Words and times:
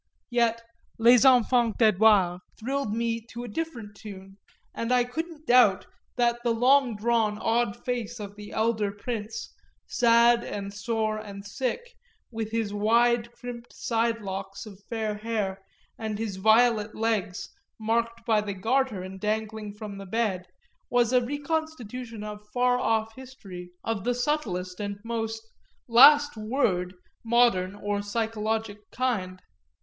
Yet 0.31 0.63
Les 0.97 1.23
Enfants 1.25 1.77
d'Edouard 1.77 2.39
thrilled 2.59 2.91
me 2.91 3.21
to 3.27 3.43
a 3.43 3.47
different 3.47 3.95
tune, 3.95 4.37
and 4.73 4.91
I 4.91 5.03
couldn't 5.03 5.45
doubt 5.45 5.85
that 6.15 6.39
the 6.43 6.49
long 6.55 6.95
drawn 6.95 7.37
odd 7.37 7.75
face 7.85 8.19
of 8.19 8.35
the 8.35 8.51
elder 8.51 8.91
prince, 8.91 9.53
sad 9.85 10.43
and 10.43 10.73
sore 10.73 11.19
and 11.19 11.45
sick, 11.45 11.93
with 12.31 12.49
his 12.49 12.73
wide 12.73 13.31
crimped 13.33 13.73
side 13.73 14.21
locks 14.23 14.65
of 14.65 14.83
fair 14.89 15.13
hair 15.13 15.61
and 15.99 16.17
his 16.17 16.37
violet 16.37 16.95
legs 16.95 17.49
marked 17.79 18.25
by 18.25 18.41
the 18.41 18.55
Garter 18.55 19.03
and 19.03 19.19
dangling 19.19 19.71
from 19.71 19.99
the 19.99 20.07
bed, 20.07 20.47
was 20.89 21.13
a 21.13 21.23
reconstitution 21.23 22.23
of 22.23 22.41
far 22.51 22.79
off 22.79 23.13
history 23.13 23.69
of 23.83 24.03
the 24.03 24.15
subtlest 24.15 24.79
and 24.79 24.97
most 25.03 25.47
"last 25.87 26.35
word" 26.35 26.95
modern 27.23 27.75
or 27.75 28.01
psychologic 28.01 28.89
kind. 28.89 29.39